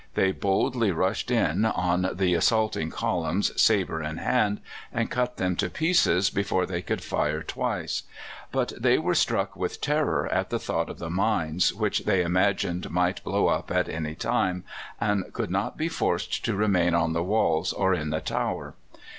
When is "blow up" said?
13.23-13.69